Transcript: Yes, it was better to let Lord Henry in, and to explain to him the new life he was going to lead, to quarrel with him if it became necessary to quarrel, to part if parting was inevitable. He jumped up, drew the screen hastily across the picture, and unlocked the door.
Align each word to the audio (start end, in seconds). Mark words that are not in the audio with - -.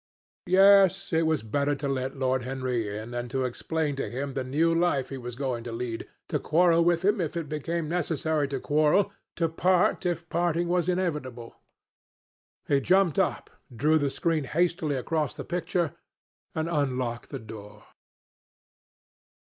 Yes, 0.47 1.13
it 1.13 1.27
was 1.27 1.43
better 1.43 1.75
to 1.75 1.87
let 1.87 2.17
Lord 2.17 2.41
Henry 2.41 2.97
in, 2.97 3.13
and 3.13 3.29
to 3.29 3.45
explain 3.45 3.95
to 3.97 4.09
him 4.09 4.33
the 4.33 4.43
new 4.43 4.73
life 4.73 5.09
he 5.09 5.17
was 5.19 5.35
going 5.35 5.63
to 5.65 5.71
lead, 5.71 6.07
to 6.29 6.39
quarrel 6.39 6.83
with 6.83 7.05
him 7.05 7.21
if 7.21 7.37
it 7.37 7.47
became 7.47 7.87
necessary 7.87 8.47
to 8.47 8.59
quarrel, 8.59 9.11
to 9.35 9.47
part 9.47 10.03
if 10.07 10.27
parting 10.27 10.67
was 10.67 10.89
inevitable. 10.89 11.53
He 12.67 12.81
jumped 12.81 13.19
up, 13.19 13.51
drew 13.71 13.99
the 13.99 14.09
screen 14.09 14.45
hastily 14.45 14.95
across 14.95 15.35
the 15.35 15.45
picture, 15.45 15.93
and 16.55 16.67
unlocked 16.67 17.29
the 17.29 17.37
door. 17.37 17.83